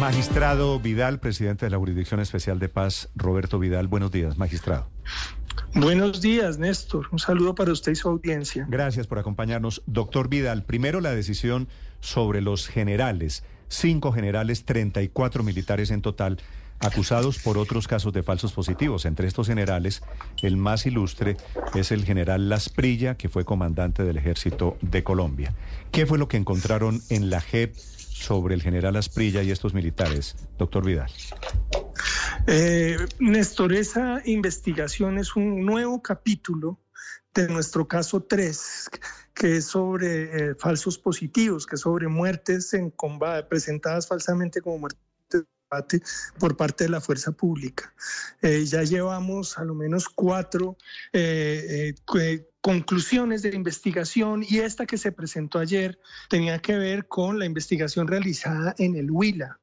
[0.00, 3.86] Magistrado Vidal, presidente de la Jurisdicción Especial de Paz, Roberto Vidal.
[3.86, 4.88] Buenos días, magistrado.
[5.74, 7.08] Buenos días, Néstor.
[7.12, 8.66] Un saludo para usted y su audiencia.
[8.70, 9.82] Gracias por acompañarnos.
[9.84, 11.68] Doctor Vidal, primero la decisión
[12.00, 13.44] sobre los generales.
[13.68, 16.38] Cinco generales, 34 militares en total
[16.78, 19.04] acusados por otros casos de falsos positivos.
[19.04, 20.02] Entre estos generales,
[20.40, 21.36] el más ilustre
[21.74, 25.54] es el general Lasprilla, que fue comandante del ejército de Colombia.
[25.92, 27.76] ¿Qué fue lo que encontraron en la JEP
[28.20, 31.10] sobre el general Asprilla y estos militares, doctor Vidal?
[32.46, 36.78] Eh, Néstor, esa investigación es un nuevo capítulo
[37.34, 38.90] de nuestro caso 3,
[39.34, 44.78] que es sobre eh, falsos positivos, que es sobre muertes en combate, presentadas falsamente como
[44.78, 45.06] muertes
[46.38, 47.94] por parte de la fuerza pública.
[48.42, 50.76] Eh, ya llevamos a lo menos cuatro
[51.12, 51.94] eh,
[52.60, 58.06] conclusiones de investigación y esta que se presentó ayer tenía que ver con la investigación
[58.06, 59.58] realizada en el Huila.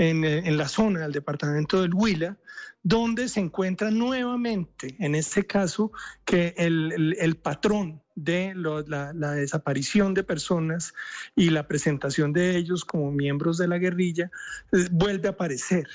[0.00, 2.38] En, la zona del departamento del Huila,
[2.84, 5.90] donde se encuentra nuevamente, en este caso,
[6.24, 10.92] que el patrón de la, desaparición de personas
[11.36, 14.30] y la presentación de ellos como miembros de la guerrilla
[14.72, 15.88] eh, vuelve a aparecer.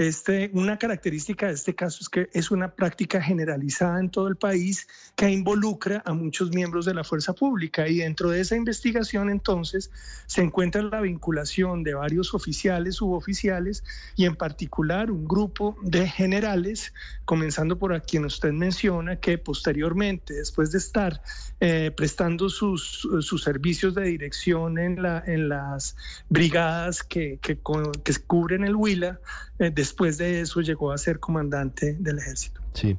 [0.00, 4.36] Este, una característica de este caso es que es una práctica generalizada en todo el
[4.36, 9.28] país que involucra a muchos miembros de la fuerza pública y dentro de esa investigación
[9.28, 9.90] entonces
[10.26, 13.84] se encuentra la vinculación de varios oficiales, suboficiales
[14.16, 16.94] y en particular un grupo de generales,
[17.26, 21.20] comenzando por a quien usted menciona, que posteriormente, después de estar
[21.60, 25.94] eh, prestando sus, sus, servicios de dirección en, la, en las
[26.30, 29.20] brigadas que, que, que cubren el Huila,
[29.58, 32.60] eh, después de eso llegó a ser comandante del ejército.
[32.74, 32.96] Sí.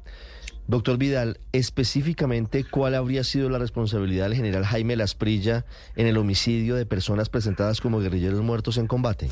[0.68, 5.64] Doctor Vidal, específicamente, ¿cuál habría sido la responsabilidad del general Jaime Lasprilla
[5.96, 9.30] en el homicidio de personas presentadas como guerrilleros muertos en combate?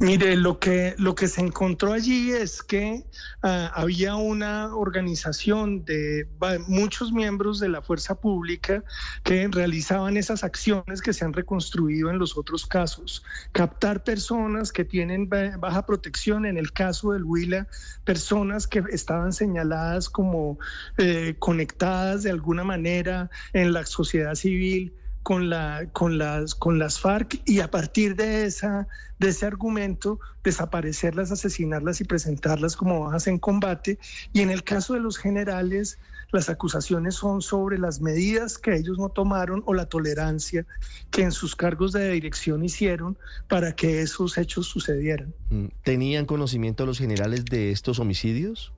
[0.00, 3.04] Mire, lo que, lo que se encontró allí es que
[3.42, 6.28] ah, había una organización de
[6.68, 8.84] muchos miembros de la fuerza pública
[9.24, 13.24] que realizaban esas acciones que se han reconstruido en los otros casos.
[13.50, 17.66] Captar personas que tienen baja protección, en el caso del Huila,
[18.04, 20.60] personas que estaban señaladas como
[20.96, 27.00] eh, conectadas de alguna manera en la sociedad civil con, la, con, las, con las
[27.00, 33.26] FARC y a partir de, esa, de ese argumento desaparecerlas, asesinarlas y presentarlas como bajas
[33.26, 33.98] en combate.
[34.32, 35.98] Y en el caso de los generales,
[36.30, 40.66] las acusaciones son sobre las medidas que ellos no tomaron o la tolerancia
[41.10, 43.16] que en sus cargos de dirección hicieron
[43.48, 45.34] para que esos hechos sucedieran.
[45.50, 48.72] Mm, ¿Tenían conocimiento los generales de estos homicidios?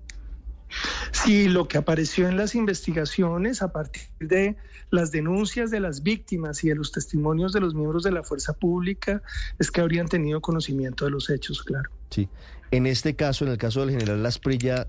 [1.12, 4.56] Sí, lo que apareció en las investigaciones a partir de
[4.90, 8.52] las denuncias de las víctimas y de los testimonios de los miembros de la fuerza
[8.52, 9.22] pública
[9.58, 11.90] es que habrían tenido conocimiento de los hechos, claro.
[12.10, 12.28] Sí.
[12.70, 14.88] En este caso, en el caso del general Lasprilla,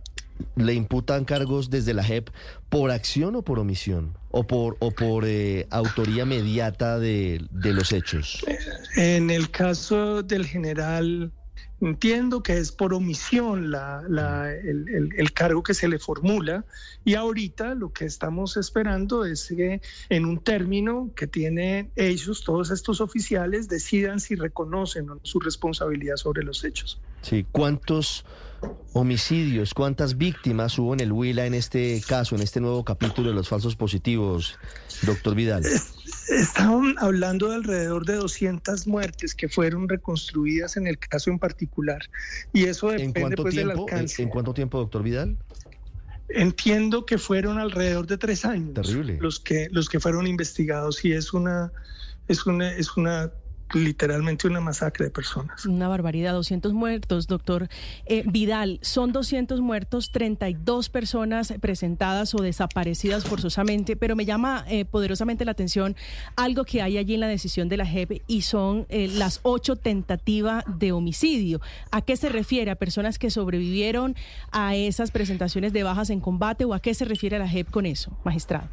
[0.55, 2.29] ¿le imputan cargos desde la JEP
[2.69, 4.17] por acción o por omisión?
[4.29, 8.45] ¿O por, o por eh, autoría mediata de, de los hechos?
[8.95, 11.33] En el caso del general
[11.81, 16.63] Entiendo que es por omisión el, cargo que se le formula
[17.03, 22.69] y ahorita lo que estamos esperando es que en un término que tienen ellos, todos
[22.69, 27.01] estos oficiales, decidan si reconocen su responsabilidad sobre los hechos.
[27.21, 28.25] Sí, ¿cuántos
[28.93, 33.35] homicidios, cuántas víctimas hubo en el Huila en este caso, en este nuevo capítulo de
[33.35, 34.57] los falsos positivos,
[35.03, 35.63] doctor Vidal?
[36.29, 42.01] Estaban hablando de alrededor de 200 muertes que fueron reconstruidas en el caso en particular.
[42.53, 44.21] Y eso depende pues, del alcance.
[44.21, 45.37] ¿En, cuánto tiempo, doctor Vidal?
[46.29, 48.73] Entiendo que fueron alrededor de tres años.
[48.73, 49.17] Terrible.
[49.19, 51.03] Los que, los que fueron investigados.
[51.03, 51.71] Y es una,
[52.27, 53.31] es una, es una
[53.73, 55.65] literalmente una masacre de personas.
[55.65, 57.69] Una barbaridad, 200 muertos, doctor
[58.05, 58.79] eh, Vidal.
[58.81, 65.51] Son 200 muertos, 32 personas presentadas o desaparecidas forzosamente, pero me llama eh, poderosamente la
[65.51, 65.95] atención
[66.35, 69.75] algo que hay allí en la decisión de la JEP y son eh, las ocho
[69.75, 71.61] tentativas de homicidio.
[71.91, 72.71] ¿A qué se refiere?
[72.71, 74.15] ¿A personas que sobrevivieron
[74.51, 77.85] a esas presentaciones de bajas en combate o a qué se refiere la JEP con
[77.85, 78.67] eso, magistrado?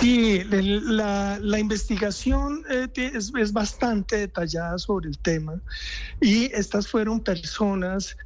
[0.00, 5.60] Sí, la, investigación eh, es, es, bastante detallada sobre el tema
[6.20, 8.16] y estas fueron personas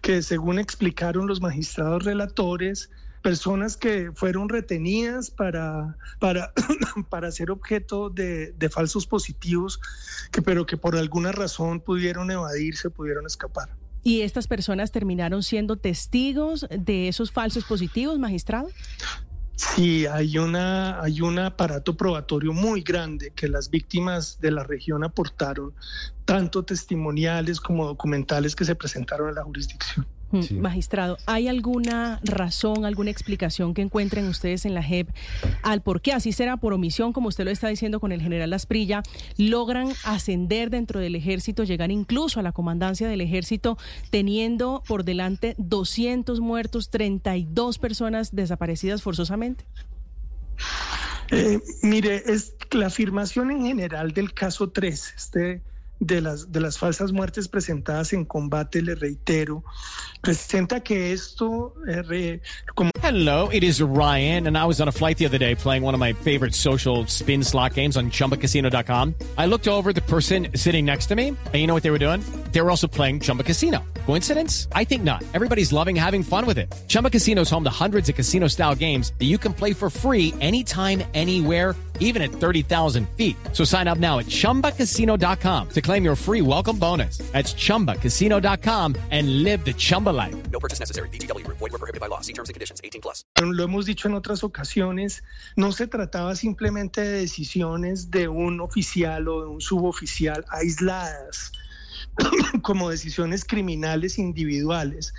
[0.00, 2.90] que según explicaron los magistrados relatores,
[3.22, 6.52] personas que fueron retenidas para, para,
[7.10, 9.80] para ser objeto de, de, falsos positivos,
[10.30, 13.68] que, pero que por alguna razón pudieron evadirse, pudieron escapar.
[14.04, 18.68] ¿Y estas personas terminaron siendo testigos de esos falsos positivos, magistrado?
[19.58, 25.02] Sí, hay, una, hay un aparato probatorio muy grande que las víctimas de la región
[25.02, 25.74] aportaron,
[26.24, 30.06] tanto testimoniales como documentales que se presentaron en la jurisdicción.
[30.30, 35.08] Mm, magistrado, ¿hay alguna razón, alguna explicación que encuentren ustedes en la JEP
[35.62, 38.52] al por qué, así será por omisión, como usted lo está diciendo con el general
[38.52, 39.02] Asprilla,
[39.38, 43.78] logran ascender dentro del ejército, llegar incluso a la comandancia del ejército,
[44.10, 49.64] teniendo por delante 200 muertos, 32 personas desaparecidas forzosamente?
[51.30, 55.62] Eh, mire, es la afirmación en general del caso 3, este
[56.00, 59.64] de las, de las falsas muertes presentadas en combate, le reitero,
[60.20, 61.74] presenta que esto...
[61.88, 62.40] Eh,
[62.74, 62.90] como...
[63.02, 65.94] Hello, it is Ryan, and I was on a flight the other day playing one
[65.94, 69.14] of my favorite social spin slot games on ChumbaCasino.com.
[69.36, 71.98] I looked over the person sitting next to me, and you know what they were
[71.98, 72.22] doing?
[72.52, 73.84] They were also playing Chumba Casino.
[74.06, 74.68] Coincidence?
[74.72, 75.22] I think not.
[75.34, 76.74] Everybody's loving having fun with it.
[76.88, 80.34] Chumba Casino is home to hundreds of casino-style games that you can play for free
[80.40, 83.36] anytime, anywhere even at 30,000 feet.
[83.52, 87.16] So sign up now at ChumbaCasino.com to claim your free welcome bonus.
[87.32, 90.36] That's ChumbaCasino.com and live the Chumba life.
[90.50, 91.08] No purchase necessary.
[91.08, 91.46] BGW.
[91.46, 92.20] Void were prohibited by law.
[92.20, 92.82] See terms and conditions.
[92.84, 93.24] 18 plus.
[93.40, 95.22] Lo hemos dicho en otras ocasiones,
[95.56, 101.52] no se trataba simplemente de decisiones de un oficial o de un suboficial aisladas,
[102.62, 105.14] como decisiones criminales individuales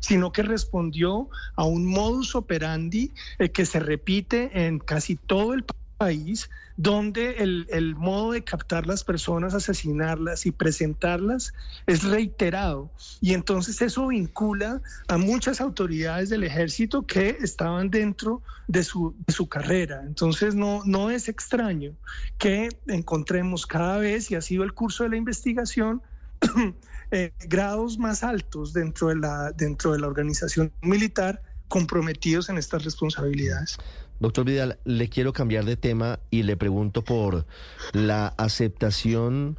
[0.00, 5.64] sino que respondió a un modus operandi eh, que se repite en casi todo el
[5.64, 11.52] país país donde el, modo de captar las personas, asesinarlas y presentarlas
[11.86, 12.90] es reiterado.
[13.20, 19.14] Y entonces eso vincula a muchas autoridades del ejército que estaban dentro de su,
[19.48, 20.02] carrera.
[20.04, 21.92] Entonces no, no es extraño
[22.38, 26.02] que encontremos cada vez, y ha sido el curso de la investigación,
[27.10, 32.84] eh, grados más altos dentro de, la, dentro de la organización militar comprometidos en estas
[32.84, 33.78] responsabilidades.
[34.24, 37.44] Doctor Vidal, le quiero cambiar de tema y le pregunto por
[37.92, 39.58] la aceptación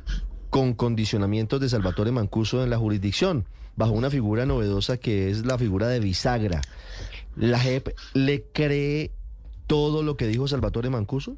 [0.49, 3.45] con condicionamientos de Salvatore Mancuso en la jurisdicción,
[3.75, 6.61] bajo una figura novedosa que es la figura de bisagra.
[7.35, 9.11] ¿La JEP le cree
[9.67, 11.37] todo lo que dijo Salvatore Mancuso?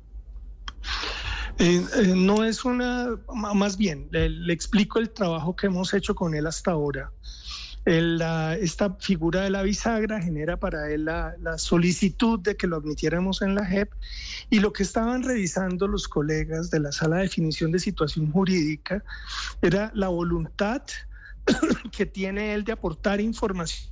[1.59, 6.33] Eh, eh, no es una, más bien, le explico el trabajo que hemos hecho con
[6.33, 7.11] él hasta ahora
[7.87, 13.55] esta figura de la bisagra genera para él la, solicitud de que lo admitiéramos en
[13.55, 13.91] la JEP
[14.49, 19.03] y lo que estaban revisando los colegas de la sala de definición de situación jurídica
[19.61, 20.81] era la voluntad
[21.91, 23.91] que tiene él de aportar información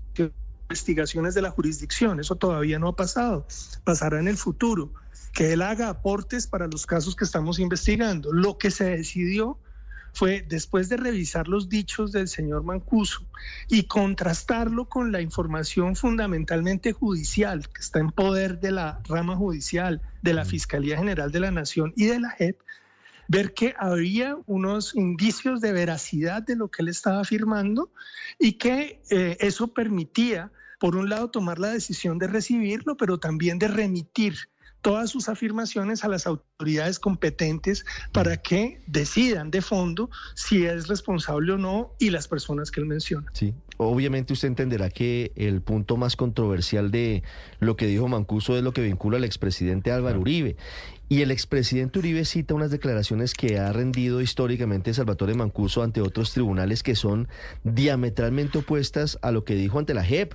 [0.68, 2.20] investigaciones de la jurisdicción.
[2.20, 3.46] Eso todavía no ha pasado,
[3.84, 4.92] pasará en el futuro.
[5.32, 8.34] Que él haga aportes para los casos que estamos investigando.
[8.34, 9.60] Lo que se decidió
[10.16, 13.26] fue después de revisar los dichos del señor Mancuso
[13.68, 20.02] y contrastarlo con la información fundamentalmente judicial que está en poder de la rama judicial,
[20.22, 22.58] de la Fiscalía General de la Nación y de la JEP,
[23.28, 27.92] ver que había unos indicios de veracidad de lo que él estaba afirmando
[28.40, 30.50] y que eh, eso permitía,
[30.80, 34.36] por un lado, tomar la decisión de recibirlo, pero también de remitir
[34.86, 41.54] todas sus afirmaciones a las autoridades competentes para que decidan de fondo si es responsable
[41.54, 43.26] o no y las personas que él menciona.
[43.34, 47.24] Sí, obviamente usted entenderá que el punto más controversial de
[47.60, 50.56] lo que dijo Mancuso es lo que vincula al expresidente Álvaro Uribe.
[51.08, 56.32] Y el expresidente Uribe cita unas declaraciones que ha rendido históricamente Salvatore Mancuso ante otros
[56.32, 57.28] tribunales que son
[57.64, 60.34] diametralmente opuestas a lo que dijo ante la JEP.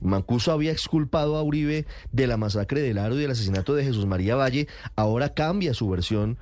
[0.00, 4.06] Mancuso había exculpado a Uribe de la masacre del Aro y del asesinato de Jesús
[4.06, 6.38] María Valle, ahora cambia su versión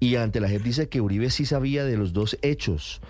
[0.00, 3.00] y ante la JEP dice que Uribe sí sabía de los dos hechos.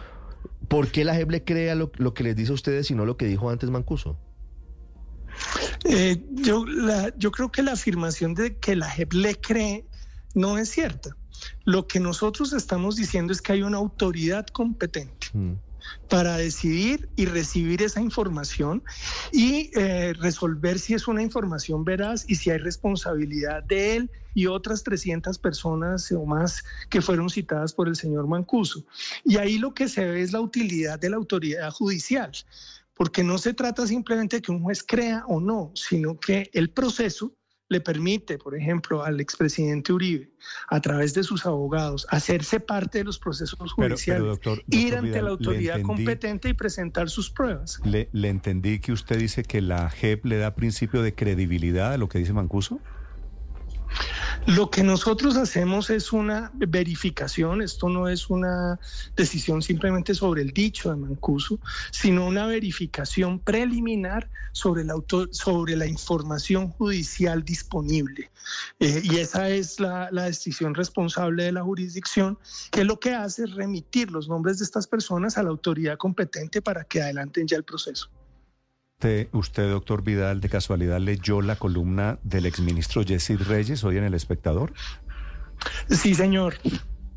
[0.68, 3.16] ¿Por qué la JEP le crea lo, que les dice a ustedes y no lo
[3.16, 4.16] que dijo antes Mancuso?
[5.82, 6.64] Eh, yo,
[7.18, 9.84] yo creo que la afirmación de que la JEP le cree
[10.34, 11.16] no es cierta.
[11.64, 15.28] Lo que nosotros estamos diciendo es que hay una autoridad competente.
[15.32, 15.54] Mm.
[16.08, 18.82] para decidir y recibir esa información
[19.32, 24.46] y eh, resolver si es una información veraz y si hay responsabilidad de él y
[24.46, 28.84] otras 300 personas o más que fueron citadas por el señor Mancuso.
[29.24, 32.32] Y ahí lo que se ve es la utilidad de la autoridad judicial,
[32.94, 36.70] porque no se trata simplemente de que un juez crea o no, sino que el
[36.70, 37.32] proceso
[37.70, 40.30] le permite, por ejemplo, al expresidente Uribe,
[40.68, 45.24] a través de sus abogados, hacerse parte de los procesos judiciales, doctor- ir ante Vidal,
[45.24, 46.04] la autoridad entendí.
[46.04, 47.80] competente y presentar sus pruebas.
[47.84, 51.98] Le, le entendí que usted dice que la JEP le da principio de credibilidad a
[51.98, 52.80] lo que dice Mancuso.
[54.46, 58.78] Lo que nosotros hacemos es una verificación, esto no es una
[59.16, 61.58] decisión simplemente sobre el dicho de Mancuso,
[61.90, 68.30] sino una verificación preliminar sobre la, auto- sobre la información judicial disponible.
[68.80, 72.38] Eh, y esa es la, la decisión responsable de la jurisdicción,
[72.70, 76.60] que lo que hace es remitir los nombres de estas personas a la autoridad competente
[76.60, 78.10] para que adelanten ya el proceso.
[79.32, 84.14] Usted, doctor Vidal, de casualidad leyó la columna del exministro Jesse Reyes hoy en El
[84.14, 84.72] Espectador.
[85.90, 86.54] Sí, señor.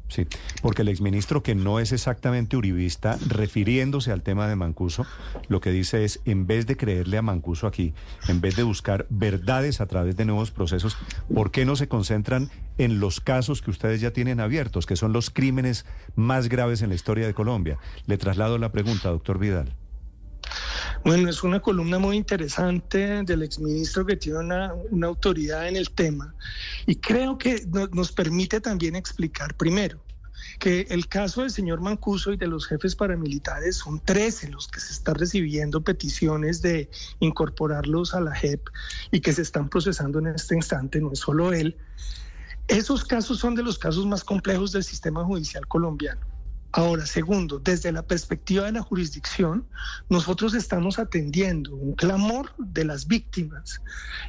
[0.09, 0.27] Sí,
[0.61, 5.05] porque el exministro, que no es exactamente uribista, refiriéndose al tema de Mancuso,
[5.47, 7.93] lo que dice es, en vez de creerle a Mancuso aquí,
[8.27, 10.97] en vez de buscar verdades a través de nuevos procesos,
[11.33, 15.13] ¿por qué no se concentran en los casos que ustedes ya tienen abiertos, que son
[15.13, 17.77] los crímenes más graves en la historia de Colombia?
[18.07, 19.73] Le traslado la pregunta, doctor Vidal.
[21.07, 26.35] Bueno, es una columna muy interesante del exministro que tiene una, autoridad en el tema
[26.85, 30.03] y creo que no- nos permite también explicar primero
[30.59, 34.81] que el caso del señor Mancuso y de los jefes paramilitares son 13 los que
[34.81, 36.89] se están recibiendo peticiones de
[37.21, 38.67] incorporarlos a la JEP
[39.09, 41.77] y que se están procesando en este instante, no es solo él.
[42.67, 46.36] Esos casos son de los casos más complejos del sistema judicial colombiano.
[46.77, 49.67] Ahora, segundo, desde la perspectiva de la jurisdicción,
[50.09, 53.81] nosotros estamos atendiendo un clamor de las víctimas,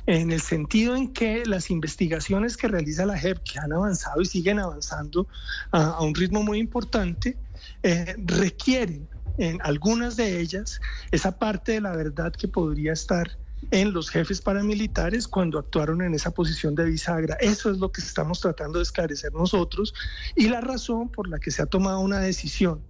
[0.07, 4.25] en el sentido en que las investigaciones que realiza la JEP, que han avanzado y
[4.25, 5.29] siguen avanzando
[5.73, 7.37] a, un ritmo muy importante,
[7.83, 13.29] eh, requieren en algunas de ellas esa parte de la verdad que podría estar
[13.71, 17.37] en los jefes paramilitares cuando actuaron en esa posición de bisagra.
[17.41, 19.95] Eso es lo que estamos tratando de esclarecer nosotros
[20.35, 22.81] y la razón por la que se ha tomado una decisión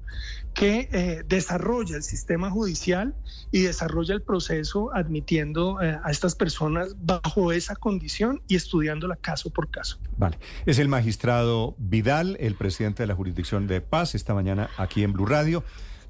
[0.55, 3.15] que eh, desarrolla el sistema judicial
[3.53, 9.51] y desarrolla el proceso admitiendo eh, a estas personas bajo esa condición y estudiándola caso
[9.51, 9.99] por caso.
[10.17, 10.39] Vale.
[10.67, 15.13] Es el magistrado Vidal, el presidente de la jurisdicción de paz, esta mañana aquí en
[15.13, 15.63] Blue Radio.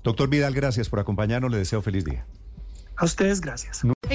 [0.02, 1.50] Doctor Vidal, gracias por acompañarnos.
[1.50, 2.24] Le deseo feliz día.
[2.96, 3.82] A ustedes, gracias.
[4.07, 4.07] Hey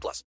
[0.00, 0.24] 18 plus.